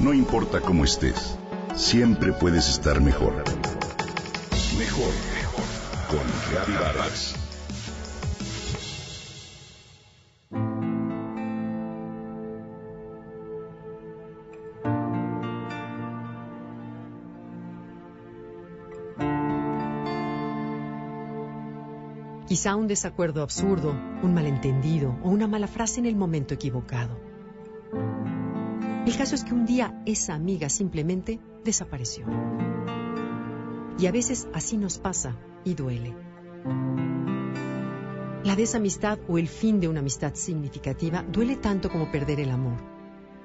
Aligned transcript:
No 0.00 0.14
importa 0.14 0.62
cómo 0.62 0.84
estés, 0.84 1.36
siempre 1.76 2.32
puedes 2.32 2.70
estar 2.70 3.02
mejor. 3.02 3.34
Mejor, 4.78 5.12
mejor. 5.34 5.64
Con 6.08 6.26
Reavivadas. 6.50 7.34
Quizá 22.48 22.74
un 22.74 22.88
desacuerdo 22.88 23.42
absurdo, 23.42 23.94
un 24.22 24.32
malentendido 24.32 25.14
o 25.22 25.28
una 25.28 25.46
mala 25.46 25.68
frase 25.68 26.00
en 26.00 26.06
el 26.06 26.16
momento 26.16 26.54
equivocado. 26.54 27.30
El 29.10 29.16
caso 29.16 29.34
es 29.34 29.42
que 29.42 29.54
un 29.54 29.66
día 29.66 30.00
esa 30.06 30.34
amiga 30.34 30.68
simplemente 30.68 31.40
desapareció. 31.64 32.26
Y 33.98 34.06
a 34.06 34.12
veces 34.12 34.46
así 34.54 34.76
nos 34.76 34.98
pasa 34.98 35.36
y 35.64 35.74
duele. 35.74 36.14
La 38.44 38.54
desamistad 38.54 39.18
o 39.26 39.36
el 39.36 39.48
fin 39.48 39.80
de 39.80 39.88
una 39.88 39.98
amistad 39.98 40.34
significativa 40.36 41.24
duele 41.24 41.56
tanto 41.56 41.90
como 41.90 42.12
perder 42.12 42.38
el 42.38 42.50
amor, 42.50 42.76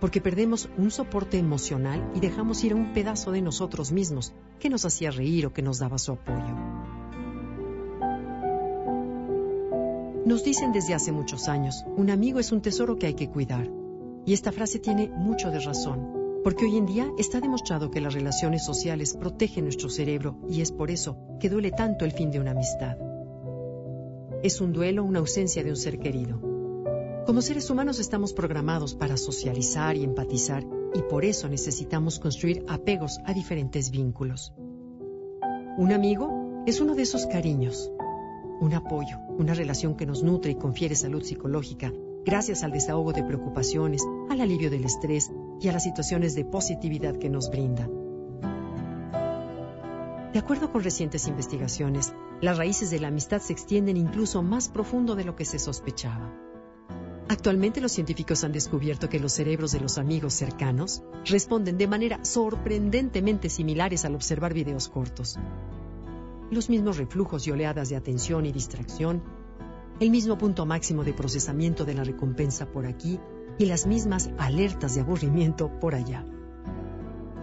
porque 0.00 0.20
perdemos 0.20 0.68
un 0.78 0.90
soporte 0.90 1.38
emocional 1.38 2.10
y 2.12 2.18
dejamos 2.18 2.64
ir 2.64 2.72
a 2.72 2.76
un 2.76 2.92
pedazo 2.92 3.30
de 3.30 3.42
nosotros 3.42 3.92
mismos 3.92 4.34
que 4.58 4.68
nos 4.68 4.84
hacía 4.84 5.12
reír 5.12 5.46
o 5.46 5.52
que 5.52 5.62
nos 5.62 5.78
daba 5.78 5.98
su 5.98 6.10
apoyo. 6.10 6.56
Nos 10.26 10.42
dicen 10.42 10.72
desde 10.72 10.94
hace 10.94 11.12
muchos 11.12 11.46
años, 11.46 11.84
un 11.96 12.10
amigo 12.10 12.40
es 12.40 12.50
un 12.50 12.62
tesoro 12.62 12.98
que 12.98 13.06
hay 13.06 13.14
que 13.14 13.30
cuidar. 13.30 13.81
Y 14.24 14.34
esta 14.34 14.52
frase 14.52 14.78
tiene 14.78 15.08
mucho 15.08 15.50
de 15.50 15.58
razón, 15.58 16.40
porque 16.44 16.64
hoy 16.64 16.76
en 16.76 16.86
día 16.86 17.10
está 17.18 17.40
demostrado 17.40 17.90
que 17.90 18.00
las 18.00 18.14
relaciones 18.14 18.64
sociales 18.64 19.16
protegen 19.18 19.64
nuestro 19.64 19.88
cerebro 19.88 20.38
y 20.48 20.60
es 20.60 20.70
por 20.70 20.90
eso 20.90 21.18
que 21.40 21.48
duele 21.48 21.72
tanto 21.72 22.04
el 22.04 22.12
fin 22.12 22.30
de 22.30 22.38
una 22.38 22.52
amistad. 22.52 22.96
Es 24.44 24.60
un 24.60 24.72
duelo, 24.72 25.04
una 25.04 25.18
ausencia 25.18 25.64
de 25.64 25.70
un 25.70 25.76
ser 25.76 25.98
querido. 25.98 26.40
Como 27.26 27.42
seres 27.42 27.68
humanos 27.70 27.98
estamos 27.98 28.32
programados 28.32 28.94
para 28.94 29.16
socializar 29.16 29.96
y 29.96 30.04
empatizar 30.04 30.64
y 30.94 31.02
por 31.02 31.24
eso 31.24 31.48
necesitamos 31.48 32.18
construir 32.20 32.64
apegos 32.68 33.18
a 33.24 33.32
diferentes 33.32 33.90
vínculos. 33.90 34.52
Un 35.78 35.92
amigo 35.92 36.62
es 36.66 36.80
uno 36.80 36.94
de 36.94 37.02
esos 37.02 37.26
cariños, 37.26 37.90
un 38.60 38.74
apoyo, 38.74 39.18
una 39.38 39.54
relación 39.54 39.96
que 39.96 40.06
nos 40.06 40.22
nutre 40.22 40.52
y 40.52 40.56
confiere 40.56 40.94
salud 40.94 41.22
psicológica 41.22 41.92
gracias 42.24 42.62
al 42.62 42.70
desahogo 42.70 43.12
de 43.12 43.22
preocupaciones, 43.22 44.02
al 44.30 44.40
alivio 44.40 44.70
del 44.70 44.84
estrés 44.84 45.30
y 45.60 45.68
a 45.68 45.72
las 45.72 45.82
situaciones 45.82 46.34
de 46.34 46.44
positividad 46.44 47.16
que 47.16 47.28
nos 47.28 47.50
brinda. 47.50 47.88
De 50.32 50.38
acuerdo 50.38 50.72
con 50.72 50.82
recientes 50.82 51.28
investigaciones, 51.28 52.14
las 52.40 52.56
raíces 52.56 52.90
de 52.90 53.00
la 53.00 53.08
amistad 53.08 53.40
se 53.40 53.52
extienden 53.52 53.96
incluso 53.96 54.42
más 54.42 54.68
profundo 54.68 55.14
de 55.14 55.24
lo 55.24 55.36
que 55.36 55.44
se 55.44 55.58
sospechaba. 55.58 56.32
Actualmente 57.28 57.80
los 57.80 57.92
científicos 57.92 58.42
han 58.44 58.52
descubierto 58.52 59.08
que 59.08 59.20
los 59.20 59.32
cerebros 59.32 59.72
de 59.72 59.80
los 59.80 59.98
amigos 59.98 60.34
cercanos 60.34 61.02
responden 61.24 61.78
de 61.78 61.86
manera 61.86 62.24
sorprendentemente 62.24 63.48
similares 63.48 64.04
al 64.04 64.14
observar 64.14 64.54
videos 64.54 64.88
cortos 64.88 65.38
los 66.52 66.68
mismos 66.68 66.98
reflujos 66.98 67.46
y 67.46 67.50
oleadas 67.50 67.88
de 67.88 67.96
atención 67.96 68.44
y 68.44 68.52
distracción, 68.52 69.22
el 70.02 70.10
mismo 70.10 70.36
punto 70.36 70.66
máximo 70.66 71.04
de 71.04 71.14
procesamiento 71.14 71.84
de 71.84 71.94
la 71.94 72.02
recompensa 72.02 72.66
por 72.66 72.86
aquí 72.86 73.20
y 73.56 73.66
las 73.66 73.86
mismas 73.86 74.30
alertas 74.36 74.96
de 74.96 75.02
aburrimiento 75.02 75.70
por 75.78 75.94
allá. 75.94 76.26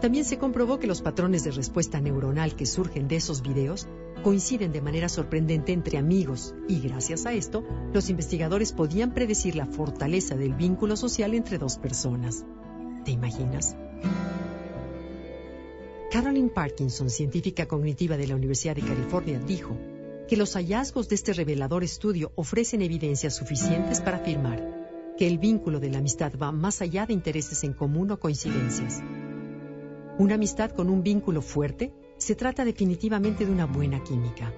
También 0.00 0.24
se 0.24 0.38
comprobó 0.38 0.78
que 0.78 0.88
los 0.88 1.00
patrones 1.00 1.44
de 1.44 1.52
respuesta 1.52 2.00
neuronal 2.00 2.56
que 2.56 2.66
surgen 2.66 3.06
de 3.06 3.16
esos 3.16 3.42
videos 3.42 3.86
coinciden 4.24 4.72
de 4.72 4.80
manera 4.80 5.08
sorprendente 5.08 5.72
entre 5.72 5.98
amigos 5.98 6.54
y 6.68 6.80
gracias 6.80 7.26
a 7.26 7.32
esto, 7.32 7.64
los 7.92 8.10
investigadores 8.10 8.72
podían 8.72 9.14
predecir 9.14 9.54
la 9.54 9.66
fortaleza 9.66 10.34
del 10.34 10.54
vínculo 10.54 10.96
social 10.96 11.34
entre 11.34 11.58
dos 11.58 11.78
personas. 11.78 12.44
¿Te 13.04 13.12
imaginas? 13.12 13.76
Carolyn 16.10 16.50
Parkinson, 16.50 17.08
científica 17.10 17.66
cognitiva 17.66 18.16
de 18.16 18.26
la 18.26 18.34
Universidad 18.34 18.74
de 18.74 18.82
California, 18.82 19.38
dijo 19.38 19.76
que 20.28 20.36
los 20.36 20.54
hallazgos 20.54 21.08
de 21.08 21.14
este 21.14 21.32
revelador 21.32 21.82
estudio 21.82 22.32
ofrecen 22.36 22.82
evidencias 22.82 23.34
suficientes 23.34 24.02
para 24.02 24.18
afirmar 24.18 25.14
que 25.16 25.26
el 25.26 25.38
vínculo 25.38 25.80
de 25.80 25.88
la 25.88 25.98
amistad 25.98 26.32
va 26.40 26.52
más 26.52 26.82
allá 26.82 27.06
de 27.06 27.14
intereses 27.14 27.64
en 27.64 27.72
común 27.72 28.10
o 28.10 28.20
coincidencias. 28.20 29.02
Una 30.18 30.34
amistad 30.34 30.70
con 30.72 30.90
un 30.90 31.02
vínculo 31.02 31.40
fuerte 31.40 31.94
se 32.18 32.34
trata 32.34 32.66
definitivamente 32.66 33.46
de 33.46 33.52
una 33.52 33.64
buena 33.64 34.04
química. 34.04 34.52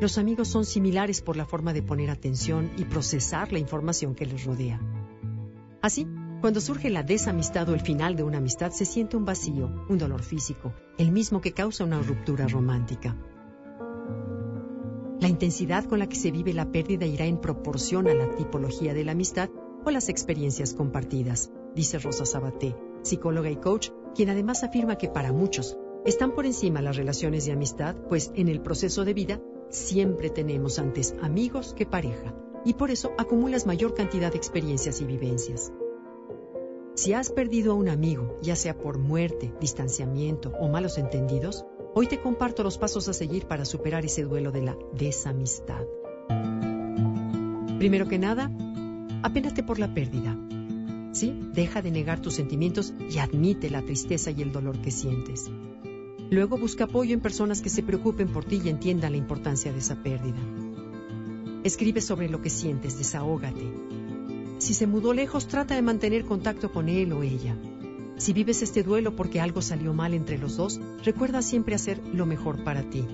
Los 0.00 0.16
amigos 0.16 0.48
son 0.48 0.64
similares 0.64 1.20
por 1.20 1.36
la 1.36 1.44
forma 1.44 1.74
de 1.74 1.82
poner 1.82 2.10
atención 2.10 2.70
y 2.78 2.84
procesar 2.84 3.52
la 3.52 3.58
información 3.58 4.14
que 4.14 4.26
les 4.26 4.44
rodea. 4.44 4.80
Así, 5.82 6.08
cuando 6.40 6.60
surge 6.60 6.88
la 6.88 7.02
desamistad 7.02 7.68
o 7.68 7.74
el 7.74 7.80
final 7.80 8.16
de 8.16 8.22
una 8.22 8.38
amistad, 8.38 8.72
se 8.72 8.86
siente 8.86 9.16
un 9.16 9.26
vacío, 9.26 9.84
un 9.88 9.98
dolor 9.98 10.22
físico, 10.22 10.72
el 10.98 11.12
mismo 11.12 11.40
que 11.42 11.52
causa 11.52 11.84
una 11.84 12.00
ruptura 12.00 12.48
romántica. 12.48 13.14
La 15.24 15.30
intensidad 15.30 15.86
con 15.86 16.00
la 16.00 16.06
que 16.06 16.16
se 16.16 16.30
vive 16.30 16.52
la 16.52 16.70
pérdida 16.70 17.06
irá 17.06 17.24
en 17.24 17.38
proporción 17.38 18.08
a 18.08 18.14
la 18.14 18.36
tipología 18.36 18.92
de 18.92 19.04
la 19.04 19.12
amistad 19.12 19.48
o 19.82 19.90
las 19.90 20.10
experiencias 20.10 20.74
compartidas, 20.74 21.50
dice 21.74 21.98
Rosa 21.98 22.26
Sabaté, 22.26 22.76
psicóloga 23.00 23.48
y 23.48 23.56
coach, 23.56 23.88
quien 24.14 24.28
además 24.28 24.64
afirma 24.64 24.98
que 24.98 25.08
para 25.08 25.32
muchos 25.32 25.78
están 26.04 26.34
por 26.34 26.44
encima 26.44 26.82
las 26.82 26.98
relaciones 26.98 27.46
de 27.46 27.52
amistad, 27.52 27.96
pues 28.10 28.32
en 28.34 28.48
el 28.48 28.60
proceso 28.60 29.06
de 29.06 29.14
vida 29.14 29.40
siempre 29.70 30.28
tenemos 30.28 30.78
antes 30.78 31.14
amigos 31.22 31.72
que 31.72 31.86
pareja, 31.86 32.34
y 32.66 32.74
por 32.74 32.90
eso 32.90 33.12
acumulas 33.16 33.64
mayor 33.64 33.94
cantidad 33.94 34.30
de 34.30 34.36
experiencias 34.36 35.00
y 35.00 35.06
vivencias. 35.06 35.72
Si 36.96 37.14
has 37.14 37.30
perdido 37.30 37.72
a 37.72 37.76
un 37.76 37.88
amigo, 37.88 38.38
ya 38.42 38.56
sea 38.56 38.76
por 38.76 38.98
muerte, 38.98 39.54
distanciamiento 39.58 40.52
o 40.60 40.68
malos 40.68 40.98
entendidos, 40.98 41.64
hoy 41.94 42.08
te 42.08 42.20
comparto 42.20 42.62
los 42.62 42.76
pasos 42.76 43.08
a 43.08 43.12
seguir 43.12 43.46
para 43.46 43.64
superar 43.64 44.04
ese 44.04 44.22
duelo 44.24 44.50
de 44.50 44.62
la 44.62 44.76
desamistad. 44.92 45.84
Primero 47.78 48.08
que 48.08 48.18
nada, 48.18 48.50
apénate 49.22 49.62
por 49.62 49.78
la 49.78 49.94
pérdida. 49.94 50.36
¿Sí? 51.12 51.32
Deja 51.52 51.80
de 51.80 51.92
negar 51.92 52.20
tus 52.20 52.34
sentimientos 52.34 52.92
y 53.08 53.18
admite 53.18 53.70
la 53.70 53.82
tristeza 53.82 54.32
y 54.32 54.42
el 54.42 54.50
dolor 54.50 54.80
que 54.80 54.90
sientes. 54.90 55.48
Luego 56.30 56.58
busca 56.58 56.84
apoyo 56.84 57.14
en 57.14 57.20
personas 57.20 57.62
que 57.62 57.68
se 57.68 57.84
preocupen 57.84 58.32
por 58.32 58.44
ti 58.44 58.60
y 58.64 58.68
entiendan 58.68 59.12
la 59.12 59.18
importancia 59.18 59.72
de 59.72 59.78
esa 59.78 60.02
pérdida. 60.02 60.40
Escribe 61.62 62.00
sobre 62.00 62.28
lo 62.28 62.42
que 62.42 62.50
sientes, 62.50 62.98
desahógate. 62.98 63.72
Si 64.58 64.74
se 64.74 64.88
mudó 64.88 65.12
lejos, 65.12 65.46
trata 65.46 65.76
de 65.76 65.82
mantener 65.82 66.24
contacto 66.24 66.72
con 66.72 66.88
él 66.88 67.12
o 67.12 67.22
ella. 67.22 67.56
Si 68.16 68.32
vives 68.32 68.62
este 68.62 68.82
duelo 68.82 69.16
porque 69.16 69.40
algo 69.40 69.60
salió 69.60 69.92
mal 69.92 70.14
entre 70.14 70.38
los 70.38 70.56
dos, 70.56 70.80
recuerda 71.04 71.42
siempre 71.42 71.74
hacer 71.74 72.00
lo 72.12 72.26
mejor 72.26 72.62
para 72.62 72.82
ti. 72.82 73.04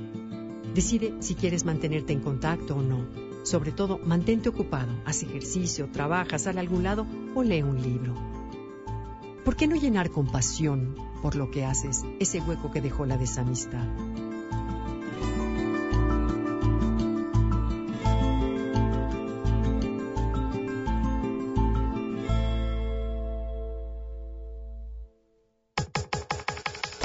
Decide 0.75 1.15
si 1.21 1.35
quieres 1.35 1.65
mantenerte 1.65 2.13
en 2.13 2.21
contacto 2.21 2.77
o 2.77 2.83
no. 2.83 3.07
Sobre 3.43 3.73
todo, 3.73 3.99
mantente 3.99 4.51
ocupado, 4.51 4.93
haz 5.07 5.23
ejercicio, 5.23 5.89
trabaja, 5.91 6.39
sal 6.39 6.59
a 6.59 6.61
algún 6.61 6.83
lado 6.83 7.07
o 7.35 7.43
lee 7.43 7.63
un 7.63 7.81
libro. 7.81 8.15
¿Por 9.45 9.57
qué 9.57 9.67
no 9.67 9.77
llenar 9.77 10.11
con 10.11 10.31
pasión 10.31 10.95
por 11.23 11.35
lo 11.35 11.51
que 11.51 11.65
haces 11.65 12.05
ese 12.19 12.41
hueco 12.41 12.71
que 12.71 12.83
dejó 12.83 13.07
la 13.07 13.17
desamistad? 13.17 13.87